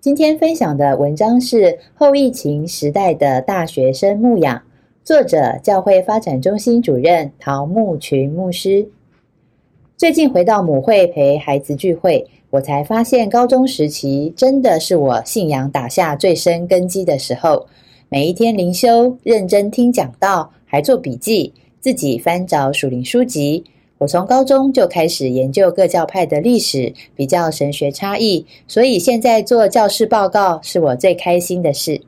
[0.00, 4.62] 今天分享的文章是后疫情时代的大学生牧养，
[5.02, 8.88] 作者教会发展中心主任陶木群牧师。
[9.96, 17.66] 最近回到母会陪孩子聚会，我才发现高中时期真的是我信仰打下最深根基的时候。
[18.08, 23.64] 每一天灵修，认真听讲道，还做笔记，自己翻找属灵书籍。
[23.98, 32.00] 我从高中就开始研究各教派的历史，比较神学差异，所以现在做教师报告是我最开心的事。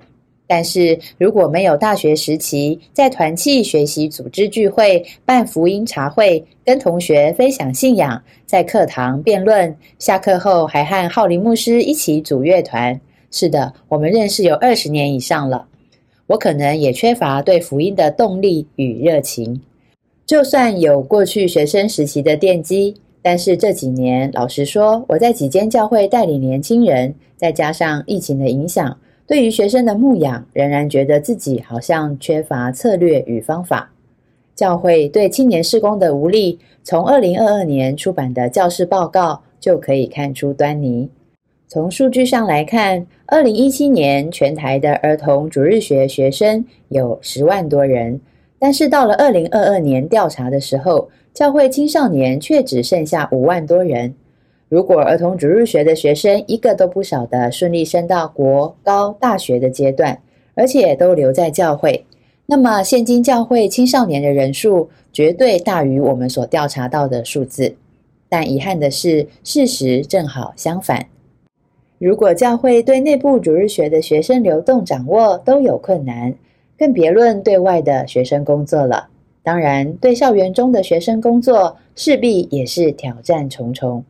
[0.46, 12.98] 但是如果没有大学时期在团契学习、组织聚会、办福音茶会、跟同学分享信仰、在课堂辩论、下课后还和浩林牧师一起组乐团，
[13.30, 15.66] 是的，我们认识有二十年以上了，
[16.26, 19.60] 我可能也缺乏对福音的动力与热情。
[20.28, 33.90] 就算有过去学生时期的奠基，但是这几年，老实说，我在几间教会带领年轻人，再加上疫情的影响，对于学生的牧养，仍然觉得自己好像缺乏策略与方法。
[34.54, 41.08] 教会对青年事工的无力，从二零二二年出版的教师报告就可以看出端倪。
[41.68, 48.20] 从数据上来看，二零一七年全台的儿童主日学学生有十万多人。
[48.58, 54.14] 但是到了二零二二年调查的时候，教会青少年却只剩下五万多人。
[54.68, 60.20] 如果儿童主日学的学生一个都不少的顺利升到国高大学的阶段，
[60.54, 62.04] 而且都留在教会，
[62.46, 67.76] 那么现今教会青少年的人数绝对大于我们所调查到的数字。
[68.28, 71.06] 但遗憾的是，事实正好相反。
[71.98, 76.34] 如果教会对内部主日学的学生流动掌握都有困难，
[76.78, 79.08] 更别论对外的学生工作了。
[79.42, 84.04] 当然，对校园中的学生工作，势必也是挑战重重。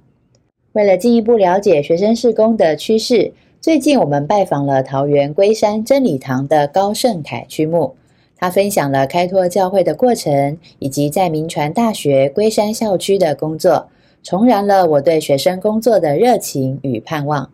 [0.73, 7.95] 为了进一步了解学生事工的趋势，最近我们拜访了桃园龟山真理堂的高盛凯区牧，
[8.37, 13.89] 他分享了开拓教会的过程，以及在民传大学龟山校区的工作，
[14.23, 17.51] 重燃了我对学生工作的热情与盼望。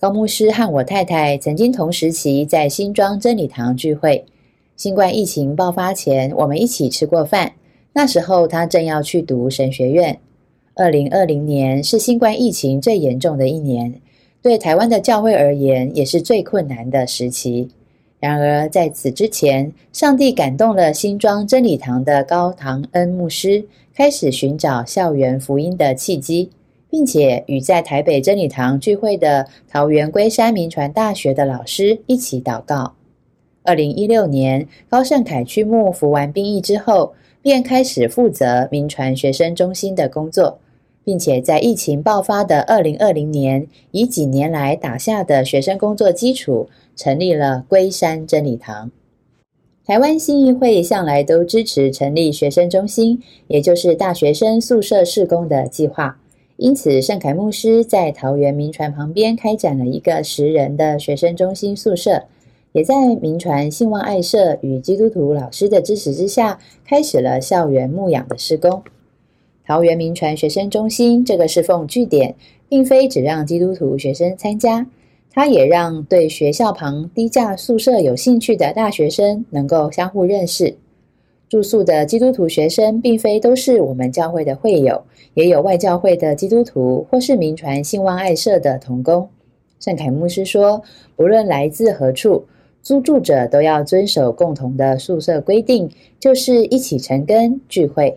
[0.00, 4.24] 高牧师和我太太曾经同时期在新庄真理堂聚会。
[4.74, 7.52] 新冠疫情爆发前，我们一起吃过饭。
[7.92, 10.18] 那时候他正要去读神学院。
[10.74, 14.00] 二零二零年是新冠疫情最严重的一年，
[14.40, 17.68] 对台湾的教会而言也是最困难的时期。
[18.20, 26.48] 然而在此之前，上帝感动了新庄真理堂的高堂恩牧师，开始寻找校园福音的契机。
[26.90, 32.94] 并且与在台北真理堂聚会的桃园龟山民传大学的老师一起祷告。
[33.62, 40.58] 二零一六年，高盛凯区牧服完兵役之后，便开始负责民传学生中心的工作，
[41.04, 48.90] 并且在疫情爆发的二零二零年，以几年来打下的学生工作基础，成立了龟山真理堂。
[49.86, 56.18] 台湾新议会向来都支持成立学生中心，也就是大学生宿舍施工的计划。
[56.62, 62.24] 因此，圣凯牧师在桃园民传旁边开展了一个十人的学生中心宿舍，
[62.72, 68.82] 也在民传信望爱社与基督徒老师的支持之下，开始了校园牧养的施工。
[69.66, 72.34] 桃园民传学生中心这个侍奉据点，
[72.68, 74.86] 并非只让基督徒学生参加，
[75.32, 80.76] 它也让对学校旁低价宿舍有兴趣的大学生能够相互认识。
[81.50, 85.02] 住宿的基督徒学生，并非都是我们教会的会友，
[85.34, 89.28] 也有外教会的基督徒，或是民传信望爱社的同工。
[89.80, 90.80] 圣凯牧师说，
[91.16, 92.44] 不论来自何处，
[92.84, 95.90] 租住者都要遵守共同的宿舍规定，
[96.20, 98.16] 就是一起成根聚会。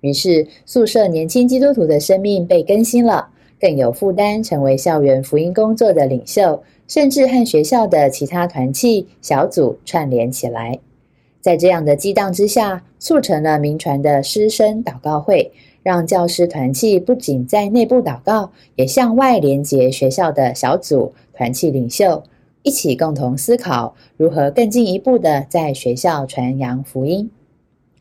[0.00, 3.28] 于是，宿舍年轻基督徒的生命被更新了，
[3.60, 10.78] 更有负担，成为校园福音工作的领袖，甚至和学校的其他团契小组串联起来。
[11.40, 15.50] 在这样的激荡之下，促成了民传的师生祷告会，
[15.82, 22.22] 让教师团契不仅在内部祷告，也向外连接学校的小组团契领袖，
[22.62, 27.30] 一起共同思考如何更进一步的在学校传扬福音。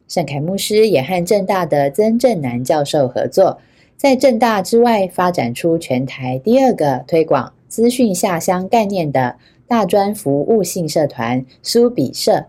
[0.09, 3.59] 圣凯牧师也和正大的曾正南教授合作，
[3.95, 12.47] 在正大之外发展出全台第二个推广资讯下乡概念的大专服务性社团苏比社。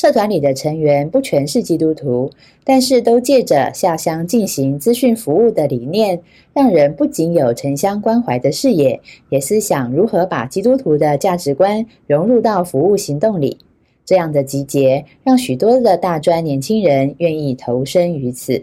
[0.00, 2.30] 社团里的成员不全是基督徒，
[2.64, 6.18] 但是都借着下乡进行资讯服务的理念，
[6.54, 8.98] 让人不仅有城乡关怀的视野，
[9.28, 13.58] 也思想如何把基督徒的价值观融入到服务行动里。
[14.06, 18.62] 这样的集结，让许多的大专年轻人愿意投身于此。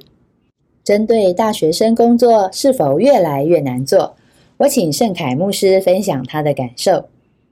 [0.84, 4.16] 针对大学生工作是否越来越难做，
[4.58, 7.06] 我请盛凯牧师分享他的感受。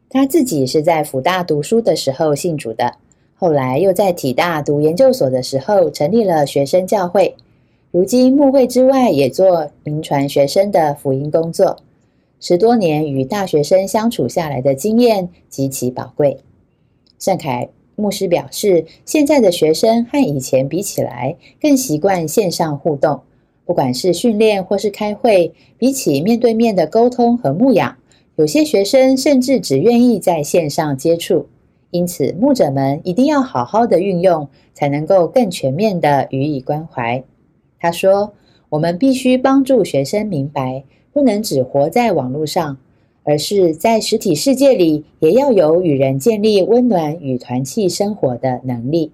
[0.10, 2.92] 他自己是在辅大读书的时候信主的。
[3.38, 7.36] 后来又在体大读研究所的时候，成立了学生教会。
[7.92, 11.78] 如今牧会之外，也做名传学生的福音工作。
[12.40, 16.38] 十多年与大学生相处下来的经验极其宝贵。
[17.20, 23.22] 盛凯牧师表示，现在的学生和以前比起来，更习惯线上互动。
[23.66, 27.98] 不管是训练或是开会，比起面对面的沟通和牧养，
[28.36, 31.48] 有些学生甚至只愿意在线上接触。
[31.96, 37.24] 因此，牧者们一定要好好的运用，才能够更全面的予以关怀。
[37.80, 38.34] 他说
[38.68, 40.84] ：“我们必须帮助学生明白，
[41.14, 42.78] 不能只活在网络上，
[43.24, 49.14] 而是在实体世界里也要有与人建立温暖与团契生活的能力。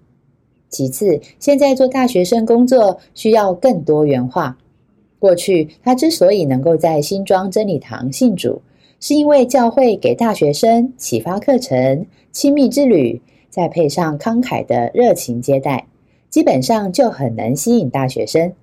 [0.68, 4.58] 其次，现在做大学生工作需要更多元化。
[5.20, 8.64] 过去，他之所以能够在新庄真理堂信主。”
[9.02, 13.20] 是因为教会给大学生启发课程、亲密之旅，
[13.50, 15.88] 再配上慷慨的热情接待，
[16.30, 18.54] 基本上就很能吸引大学生。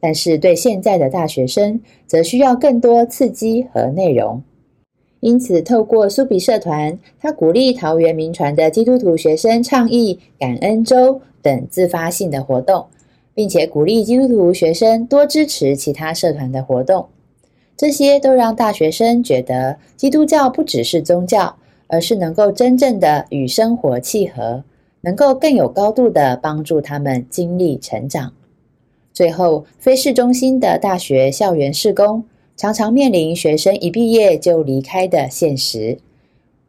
[0.00, 4.42] 但是对现在的大学生，则需要更多刺激和内容。
[5.20, 12.86] 因此，透过苏比社团，他鼓励桃园民传的基督徒学生倡议感恩周等自发性的活动，
[13.34, 17.06] 并且鼓励基督徒学生多支持其他社团的活动。
[17.76, 21.56] 这些都让大学生觉得，基督教不只是宗教，
[21.88, 24.64] 而是能够真正的与生活契合，
[25.02, 28.32] 能够更有高度的帮助他们经历成长。
[29.12, 32.24] 最后，非市中心的大学校园施工，
[32.56, 35.98] 常常面临学生一毕业就离开的现实。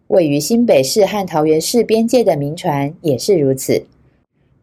[0.08, 3.86] 位于新北市和桃园市边界的民传也是如此。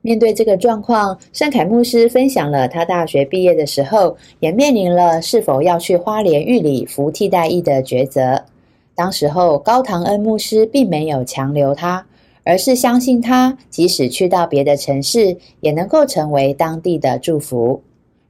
[0.07, 8.45] 面对这个状况，盛凯牧师分享了他大学毕业的时候，也面临了是否要去花莲玉里服替代役的抉择。
[8.95, 12.07] 当时候，高唐恩牧师并没有强留他，
[12.43, 17.81] 而是相信他，即使去到别的城市，也能够成为当地的祝福。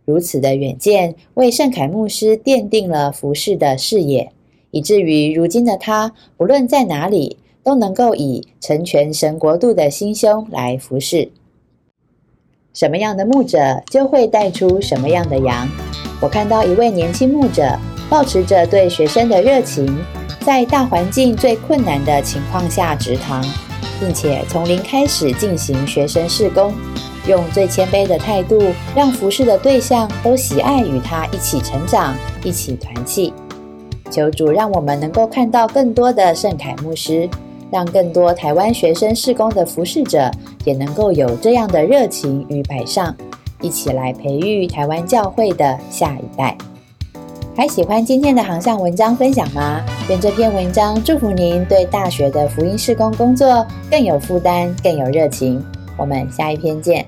[0.04, 4.30] 如此的远见，为盛凯牧师奠定了服侍的视野，
[4.70, 11.28] 以至于如今的他，不论在哪里，都能够以成全神国度的心胸来服侍。
[12.74, 15.68] 什么样的牧者就会带出什么样的羊。
[16.20, 17.78] 我看到一位年轻牧者，
[18.10, 19.96] 保持着对学生的热情，
[20.40, 23.44] 在大环境最困难的情况下植堂，
[24.00, 26.74] 并且从零开始进行学生试工，
[27.28, 28.60] 用最谦卑的态度，
[28.92, 32.12] 让服侍的对象都喜爱与他一起成长，
[32.42, 33.32] 一起团契。
[34.10, 37.28] 求主让我们能够看到更多的圣凯牧师。
[37.74, 40.30] 让更多台湾学生事工的服侍者
[40.64, 43.12] 也能够有这样的热情与摆上，
[43.60, 46.56] 一起来培育台湾教会的下一代。
[47.56, 49.80] 还喜欢今天的航向文章分享吗？
[50.08, 55.60] 愿这篇文章祝福您对大学的福音事工工作更有负担、更有热情。
[55.96, 57.04] 我们下一篇见。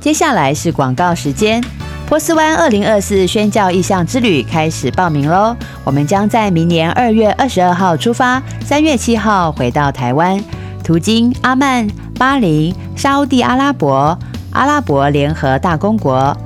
[0.00, 1.62] 接下来是广告时间。
[2.06, 5.56] 波斯湾二零二四宣教意向之旅开始报名喽！
[5.84, 10.42] 我们将在明年二月二十二号出发，三月七号回到台湾，
[10.82, 11.86] 途经阿曼、
[12.18, 14.18] 巴林、沙地阿拉伯、
[14.50, 16.36] 阿拉伯联合大公国。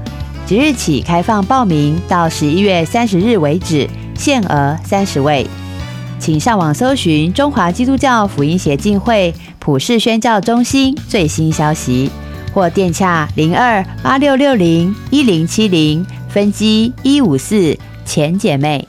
[0.44, 5.46] 即日起开放报名，到十一月三十日为止，限额三十位。
[6.18, 12.10] 请上网搜寻中华基督教福音协进会普世宣教中心最新消息。
[12.52, 18.88] 或电洽零二八六六零一零七零分机一五四前姐妹。